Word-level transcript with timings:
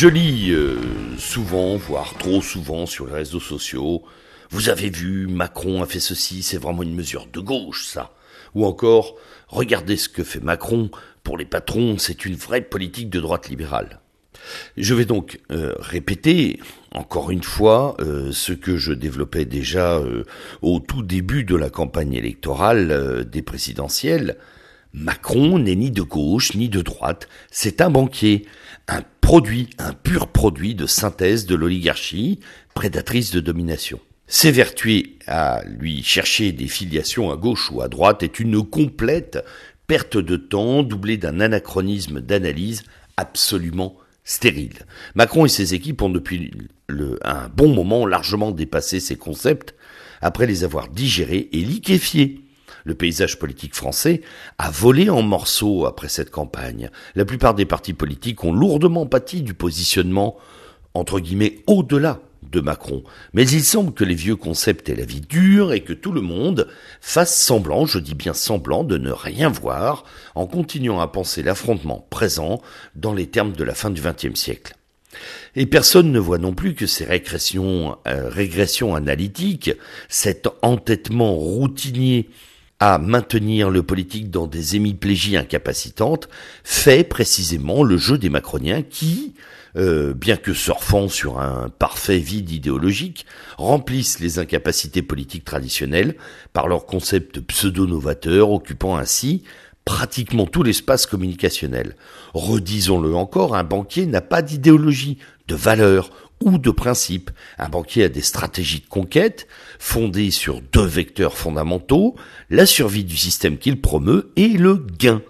Je 0.00 0.06
lis 0.06 0.52
euh, 0.52 0.76
souvent, 1.18 1.76
voire 1.76 2.14
trop 2.16 2.40
souvent 2.40 2.86
sur 2.86 3.08
les 3.08 3.14
réseaux 3.14 3.40
sociaux, 3.40 4.04
vous 4.48 4.68
avez 4.68 4.90
vu, 4.90 5.26
Macron 5.26 5.82
a 5.82 5.86
fait 5.86 5.98
ceci, 5.98 6.44
c'est 6.44 6.56
vraiment 6.56 6.84
une 6.84 6.94
mesure 6.94 7.26
de 7.26 7.40
gauche, 7.40 7.84
ça. 7.84 8.12
Ou 8.54 8.64
encore, 8.64 9.16
regardez 9.48 9.96
ce 9.96 10.08
que 10.08 10.22
fait 10.22 10.38
Macron, 10.38 10.88
pour 11.24 11.36
les 11.36 11.46
patrons, 11.46 11.98
c'est 11.98 12.24
une 12.24 12.36
vraie 12.36 12.60
politique 12.60 13.10
de 13.10 13.18
droite 13.18 13.48
libérale. 13.48 13.98
Je 14.76 14.94
vais 14.94 15.04
donc 15.04 15.40
euh, 15.50 15.74
répéter 15.80 16.60
encore 16.92 17.32
une 17.32 17.42
fois 17.42 17.96
euh, 17.98 18.30
ce 18.30 18.52
que 18.52 18.76
je 18.76 18.92
développais 18.92 19.46
déjà 19.46 20.00
au 20.62 20.78
tout 20.78 21.02
début 21.02 21.42
de 21.42 21.56
la 21.56 21.70
campagne 21.70 22.14
électorale 22.14 23.24
des 23.28 23.42
présidentielles. 23.42 24.36
Macron 24.92 25.58
n'est 25.58 25.76
ni 25.76 25.90
de 25.90 26.02
gauche 26.02 26.54
ni 26.54 26.68
de 26.68 26.82
droite, 26.82 27.28
c'est 27.50 27.80
un 27.80 27.90
banquier, 27.90 28.46
un 28.88 29.02
produit, 29.20 29.68
un 29.78 29.92
pur 29.92 30.28
produit 30.28 30.74
de 30.74 30.86
synthèse 30.86 31.46
de 31.46 31.54
l'oligarchie, 31.54 32.40
prédatrice 32.74 33.30
de 33.30 33.40
domination. 33.40 34.00
S'évertuer 34.26 35.16
à 35.26 35.62
lui 35.66 36.02
chercher 36.02 36.52
des 36.52 36.68
filiations 36.68 37.30
à 37.30 37.36
gauche 37.36 37.70
ou 37.70 37.80
à 37.80 37.88
droite 37.88 38.22
est 38.22 38.40
une 38.40 38.62
complète 38.62 39.44
perte 39.86 40.18
de 40.18 40.36
temps 40.36 40.82
doublée 40.82 41.16
d'un 41.16 41.40
anachronisme 41.40 42.20
d'analyse 42.20 42.84
absolument 43.16 43.96
stérile. 44.24 44.84
Macron 45.14 45.46
et 45.46 45.48
ses 45.48 45.72
équipes 45.74 46.02
ont 46.02 46.10
depuis 46.10 46.52
un 47.22 47.48
bon 47.48 47.74
moment 47.74 48.06
largement 48.06 48.50
dépassé 48.50 49.00
ces 49.00 49.16
concepts 49.16 49.74
après 50.20 50.46
les 50.46 50.62
avoir 50.62 50.88
digérés 50.88 51.48
et 51.52 51.60
liquéfiés. 51.60 52.42
Le 52.88 52.94
paysage 52.94 53.38
politique 53.38 53.74
français 53.74 54.22
a 54.56 54.70
volé 54.70 55.10
en 55.10 55.20
morceaux 55.20 55.84
après 55.84 56.08
cette 56.08 56.30
campagne. 56.30 56.88
La 57.16 57.26
plupart 57.26 57.52
des 57.52 57.66
partis 57.66 57.92
politiques 57.92 58.44
ont 58.44 58.52
lourdement 58.52 59.04
pâti 59.04 59.42
du 59.42 59.52
positionnement, 59.52 60.38
entre 60.94 61.20
guillemets, 61.20 61.58
au-delà 61.66 62.22
de 62.50 62.60
Macron. 62.60 63.04
Mais 63.34 63.46
il 63.46 63.62
semble 63.62 63.92
que 63.92 64.04
les 64.04 64.14
vieux 64.14 64.36
concepts 64.36 64.88
aient 64.88 64.96
la 64.96 65.04
vie 65.04 65.20
dure 65.20 65.74
et 65.74 65.80
que 65.80 65.92
tout 65.92 66.12
le 66.12 66.22
monde 66.22 66.66
fasse 67.02 67.36
semblant, 67.36 67.84
je 67.84 67.98
dis 67.98 68.14
bien 68.14 68.32
semblant, 68.32 68.84
de 68.84 68.96
ne 68.96 69.10
rien 69.10 69.50
voir 69.50 70.04
en 70.34 70.46
continuant 70.46 71.00
à 71.00 71.08
penser 71.08 71.42
l'affrontement 71.42 72.06
présent 72.08 72.62
dans 72.94 73.12
les 73.12 73.26
termes 73.26 73.52
de 73.52 73.64
la 73.64 73.74
fin 73.74 73.90
du 73.90 74.00
XXe 74.00 74.40
siècle. 74.40 74.72
Et 75.56 75.66
personne 75.66 76.10
ne 76.10 76.18
voit 76.18 76.38
non 76.38 76.54
plus 76.54 76.74
que 76.74 76.86
ces 76.86 77.04
régressions, 77.04 77.98
euh, 78.06 78.30
régressions 78.30 78.94
analytiques, 78.94 79.72
cet 80.08 80.48
entêtement 80.62 81.34
routinier 81.34 82.30
à 82.80 82.98
maintenir 82.98 83.70
le 83.70 83.82
politique 83.82 84.30
dans 84.30 84.46
des 84.46 84.76
hémiplégies 84.76 85.36
incapacitantes 85.36 86.28
fait 86.62 87.04
précisément 87.04 87.82
le 87.82 87.96
jeu 87.96 88.18
des 88.18 88.30
macroniens 88.30 88.82
qui, 88.82 89.34
euh, 89.76 90.14
bien 90.14 90.36
que 90.36 90.54
surfant 90.54 91.08
sur 91.08 91.40
un 91.40 91.70
parfait 91.70 92.18
vide 92.18 92.50
idéologique, 92.50 93.26
remplissent 93.56 94.20
les 94.20 94.38
incapacités 94.38 95.02
politiques 95.02 95.44
traditionnelles 95.44 96.14
par 96.52 96.68
leur 96.68 96.86
concept 96.86 97.40
pseudo-novateur 97.40 98.50
occupant 98.50 98.96
ainsi 98.96 99.42
pratiquement 99.84 100.46
tout 100.46 100.62
l'espace 100.62 101.06
communicationnel. 101.06 101.96
Redisons-le 102.34 103.14
encore, 103.14 103.56
un 103.56 103.64
banquier 103.64 104.04
n'a 104.06 104.20
pas 104.20 104.42
d'idéologie, 104.42 105.18
de 105.48 105.54
valeur 105.54 106.10
ou 106.44 106.58
de 106.58 106.70
principe. 106.70 107.30
Un 107.58 107.68
banquier 107.68 108.04
a 108.04 108.08
des 108.08 108.22
stratégies 108.22 108.80
de 108.80 108.88
conquête 108.88 109.46
fondées 109.78 110.30
sur 110.30 110.60
deux 110.60 110.86
vecteurs 110.86 111.36
fondamentaux, 111.36 112.14
la 112.50 112.66
survie 112.66 113.04
du 113.04 113.16
système 113.16 113.58
qu'il 113.58 113.80
promeut 113.80 114.32
et 114.36 114.48
le 114.48 114.74
gain. 114.74 115.22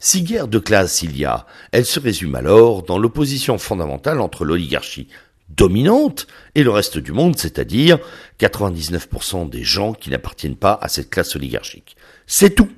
Si 0.00 0.22
guerre 0.22 0.48
de 0.48 0.58
classe 0.58 1.02
il 1.02 1.16
y 1.16 1.24
a, 1.24 1.46
elle 1.70 1.86
se 1.86 2.00
résume 2.00 2.34
alors 2.34 2.82
dans 2.82 2.98
l'opposition 2.98 3.56
fondamentale 3.58 4.20
entre 4.20 4.44
l'oligarchie 4.44 5.08
dominante 5.56 6.26
et 6.54 6.62
le 6.62 6.70
reste 6.70 6.98
du 6.98 7.12
monde, 7.12 7.36
c'est-à-dire 7.36 7.98
99% 8.40 9.48
des 9.48 9.62
gens 9.62 9.92
qui 9.92 10.10
n'appartiennent 10.10 10.56
pas 10.56 10.78
à 10.80 10.88
cette 10.88 11.10
classe 11.10 11.36
oligarchique. 11.36 11.96
C'est 12.26 12.54
tout. 12.54 12.70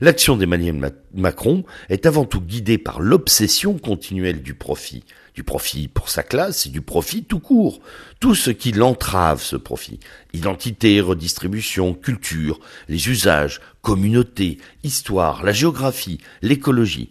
L'action 0.00 0.36
d'Emmanuel 0.36 0.92
Macron 1.14 1.64
est 1.88 2.04
avant 2.04 2.24
tout 2.24 2.40
guidée 2.40 2.76
par 2.76 3.00
l'obsession 3.00 3.78
continuelle 3.78 4.42
du 4.42 4.54
profit 4.54 5.04
du 5.36 5.44
profit 5.44 5.86
pour 5.86 6.08
sa 6.08 6.22
classe 6.22 6.64
et 6.64 6.70
du 6.70 6.80
profit 6.80 7.22
tout 7.22 7.40
court. 7.40 7.80
Tout 8.20 8.34
ce 8.34 8.50
qui 8.50 8.72
l'entrave, 8.72 9.42
ce 9.42 9.56
profit. 9.56 10.00
Identité, 10.32 10.98
redistribution, 11.02 11.92
culture, 11.92 12.58
les 12.88 13.10
usages, 13.10 13.60
communauté, 13.82 14.56
histoire, 14.82 15.44
la 15.44 15.52
géographie, 15.52 16.18
l'écologie. 16.40 17.10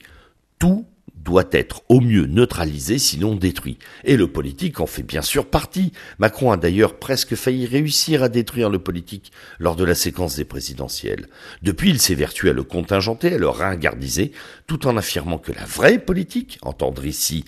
Tout 0.58 0.88
doit 1.16 1.46
être 1.52 1.84
au 1.88 2.02
mieux 2.02 2.26
neutralisé, 2.26 2.98
sinon 2.98 3.36
détruit. 3.36 3.78
Et 4.04 4.18
le 4.18 4.32
politique 4.32 4.80
en 4.80 4.88
fait 4.88 5.04
bien 5.04 5.22
sûr 5.22 5.48
partie. 5.48 5.92
Macron 6.18 6.52
a 6.52 6.58
d'ailleurs 6.58 6.98
presque 6.98 7.36
failli 7.36 7.68
réussir 7.68 8.24
à 8.24 8.30
détruire 8.30 8.72
le 8.72 8.80
politique 8.80 9.32
lors 9.60 9.76
de 9.76 9.84
la 9.84 9.96
séquence 9.96 10.36
des 10.36 10.46
présidentielles. 10.46 11.28
Depuis, 11.62 11.92
il 11.92 12.00
s'est 12.00 12.16
vertué 12.16 12.50
à 12.50 12.54
le 12.54 12.64
contingenter, 12.64 13.36
à 13.36 13.38
le 13.38 13.50
ringardiser, 13.50 14.32
tout 14.66 14.88
en 14.88 14.98
affirmant 14.98 15.38
que 15.38 15.52
la 15.52 15.66
vraie 15.66 16.00
politique, 16.00 16.58
entendre 16.64 17.06
ici 17.06 17.46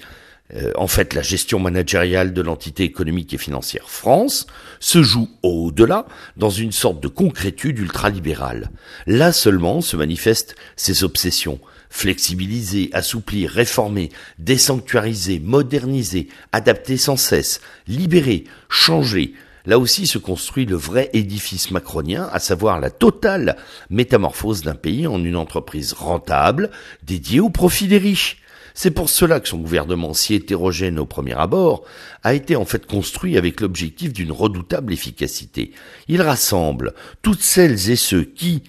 euh, 0.55 0.71
en 0.75 0.87
fait 0.87 1.13
la 1.13 1.21
gestion 1.21 1.59
managériale 1.59 2.33
de 2.33 2.41
l'entité 2.41 2.83
économique 2.83 3.33
et 3.33 3.37
financière 3.37 3.89
France, 3.89 4.47
se 4.79 5.03
joue 5.03 5.29
au-delà 5.43 6.05
dans 6.37 6.49
une 6.49 6.71
sorte 6.71 7.01
de 7.01 7.07
concrétude 7.07 7.79
ultralibérale. 7.79 8.71
Là 9.05 9.33
seulement 9.33 9.81
se 9.81 9.97
manifestent 9.97 10.55
ses 10.75 11.03
obsessions. 11.03 11.59
Flexibiliser, 11.89 12.89
assouplir, 12.93 13.49
réformer, 13.49 14.09
désanctuariser, 14.39 15.39
moderniser, 15.39 16.27
adapter 16.51 16.97
sans 16.97 17.17
cesse, 17.17 17.61
libérer, 17.87 18.43
changer, 18.69 19.33
là 19.65 19.77
aussi 19.77 20.07
se 20.07 20.17
construit 20.17 20.65
le 20.65 20.75
vrai 20.75 21.09
édifice 21.13 21.71
macronien, 21.71 22.29
à 22.31 22.39
savoir 22.39 22.79
la 22.79 22.89
totale 22.89 23.57
métamorphose 23.89 24.61
d'un 24.61 24.75
pays 24.75 25.07
en 25.07 25.23
une 25.23 25.35
entreprise 25.35 25.93
rentable, 25.93 26.71
dédiée 27.03 27.41
au 27.41 27.49
profit 27.49 27.87
des 27.87 27.97
riches. 27.97 28.41
C'est 28.79 28.91
pour 28.91 29.09
cela 29.09 29.39
que 29.39 29.47
son 29.47 29.57
gouvernement, 29.57 30.13
si 30.13 30.35
hétérogène 30.35 30.99
au 30.99 31.07
premier 31.07 31.33
abord, 31.33 31.83
a 32.21 32.35
été 32.35 32.55
en 32.55 32.63
fait 32.63 32.85
construit 32.85 33.35
avec 33.35 33.59
l'objectif 33.59 34.13
d'une 34.13 34.31
redoutable 34.31 34.93
efficacité. 34.93 35.71
Il 36.07 36.21
rassemble 36.21 36.93
toutes 37.23 37.41
celles 37.41 37.89
et 37.89 37.95
ceux 37.95 38.23
qui, 38.23 38.61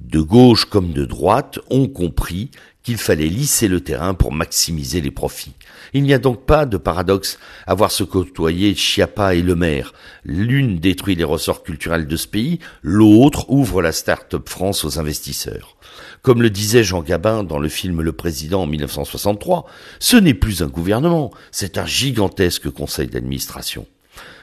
de 0.00 0.20
gauche 0.20 0.64
comme 0.64 0.92
de 0.92 1.04
droite, 1.04 1.58
ont 1.70 1.88
compris 1.88 2.50
qu'il 2.82 2.96
fallait 2.96 3.28
lisser 3.28 3.68
le 3.68 3.80
terrain 3.80 4.14
pour 4.14 4.32
maximiser 4.32 5.00
les 5.00 5.10
profits. 5.10 5.54
Il 5.92 6.02
n'y 6.02 6.14
a 6.14 6.18
donc 6.18 6.46
pas 6.46 6.66
de 6.66 6.76
paradoxe 6.76 7.38
à 7.66 7.74
voir 7.74 7.90
se 7.90 8.04
côtoyer 8.04 8.74
Chiappa 8.74 9.34
et 9.34 9.42
Le 9.42 9.54
Maire. 9.54 9.92
L'une 10.24 10.78
détruit 10.78 11.14
les 11.14 11.24
ressorts 11.24 11.62
culturels 11.62 12.06
de 12.06 12.16
ce 12.16 12.26
pays, 12.26 12.58
l'autre 12.82 13.50
ouvre 13.50 13.82
la 13.82 13.92
start-up 13.92 14.48
France 14.48 14.84
aux 14.84 14.98
investisseurs. 14.98 15.76
Comme 16.22 16.42
le 16.42 16.50
disait 16.50 16.84
Jean 16.84 17.02
Gabin 17.02 17.44
dans 17.44 17.58
le 17.58 17.68
film 17.68 18.00
Le 18.00 18.12
Président 18.12 18.62
en 18.62 18.66
1963, 18.66 19.66
ce 19.98 20.16
n'est 20.16 20.34
plus 20.34 20.62
un 20.62 20.68
gouvernement, 20.68 21.30
c'est 21.50 21.78
un 21.78 21.86
gigantesque 21.86 22.70
conseil 22.70 23.08
d'administration. 23.08 23.86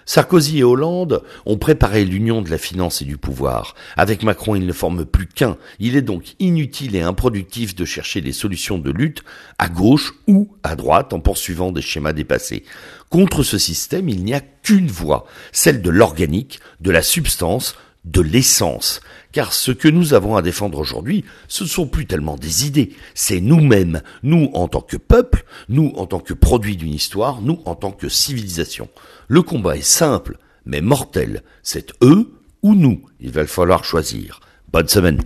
Sarkozy 0.07 0.59
et 0.59 0.63
Hollande 0.63 1.21
ont 1.45 1.57
préparé 1.57 2.05
l'union 2.05 2.41
de 2.41 2.49
la 2.49 2.57
finance 2.57 3.01
et 3.01 3.05
du 3.05 3.17
pouvoir. 3.17 3.75
Avec 3.97 4.23
Macron, 4.23 4.55
ils 4.55 4.65
ne 4.65 4.71
forment 4.71 5.05
plus 5.05 5.27
qu'un. 5.27 5.57
Il 5.79 5.97
est 5.97 6.01
donc 6.01 6.35
inutile 6.39 6.95
et 6.95 7.01
improductif 7.01 7.75
de 7.75 7.83
chercher 7.83 8.21
des 8.21 8.31
solutions 8.31 8.77
de 8.77 8.89
lutte 8.89 9.25
à 9.59 9.67
gauche 9.67 10.13
ou 10.25 10.55
à 10.63 10.77
droite 10.77 11.11
en 11.11 11.19
poursuivant 11.19 11.73
des 11.73 11.81
schémas 11.81 12.13
dépassés. 12.13 12.63
Contre 13.09 13.43
ce 13.43 13.57
système, 13.57 14.07
il 14.07 14.23
n'y 14.23 14.33
a 14.33 14.39
qu'une 14.39 14.87
voie, 14.87 15.25
celle 15.51 15.81
de 15.81 15.89
l'organique, 15.89 16.61
de 16.79 16.91
la 16.91 17.01
substance, 17.01 17.75
de 18.11 18.21
l'essence. 18.21 19.01
Car 19.31 19.53
ce 19.53 19.71
que 19.71 19.87
nous 19.87 20.13
avons 20.13 20.35
à 20.35 20.41
défendre 20.41 20.79
aujourd'hui, 20.79 21.25
ce 21.47 21.63
ne 21.63 21.69
sont 21.69 21.87
plus 21.87 22.05
tellement 22.05 22.37
des 22.37 22.65
idées, 22.65 22.93
c'est 23.13 23.39
nous-mêmes, 23.39 24.01
nous 24.23 24.49
en 24.53 24.67
tant 24.67 24.81
que 24.81 24.97
peuple, 24.97 25.43
nous 25.69 25.93
en 25.95 26.05
tant 26.05 26.19
que 26.19 26.33
produit 26.33 26.77
d'une 26.77 26.93
histoire, 26.93 27.41
nous 27.41 27.61
en 27.65 27.75
tant 27.75 27.91
que 27.91 28.09
civilisation. 28.09 28.89
Le 29.27 29.41
combat 29.41 29.77
est 29.77 29.81
simple, 29.81 30.37
mais 30.65 30.81
mortel. 30.81 31.43
C'est 31.63 31.93
eux 32.01 32.31
ou 32.63 32.75
nous. 32.75 33.01
Il 33.19 33.31
va 33.31 33.45
falloir 33.45 33.83
choisir. 33.83 34.39
Bonne 34.71 34.87
semaine. 34.87 35.21